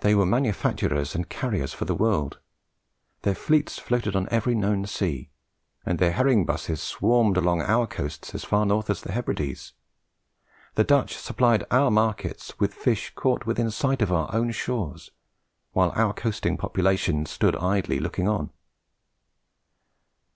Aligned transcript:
They 0.00 0.16
were 0.16 0.26
manufacturers 0.26 1.14
and 1.14 1.28
carriers 1.28 1.72
for 1.72 1.84
the 1.84 1.94
world. 1.94 2.40
Their 3.22 3.36
fleets 3.36 3.78
floated 3.78 4.16
on 4.16 4.26
every 4.28 4.56
known 4.56 4.84
sea; 4.84 5.30
and 5.86 6.00
their 6.00 6.10
herring 6.10 6.44
busses 6.44 6.82
swarmed 6.82 7.36
along 7.36 7.62
our 7.62 7.86
coasts 7.86 8.34
as 8.34 8.42
far 8.42 8.66
north 8.66 8.90
as 8.90 9.00
the 9.00 9.12
Hebrides. 9.12 9.72
The 10.74 10.82
Dutch 10.82 11.16
supplied 11.16 11.62
our 11.70 11.92
markets 11.92 12.58
with 12.58 12.74
fish 12.74 13.12
caught 13.14 13.46
within 13.46 13.70
sight 13.70 14.02
of 14.02 14.10
our 14.10 14.28
own 14.34 14.50
shores, 14.50 15.12
while 15.70 15.92
our 15.94 16.12
coasting 16.12 16.56
population 16.56 17.24
stood 17.24 17.54
idly 17.54 18.00
looking 18.00 18.26
on. 18.26 18.50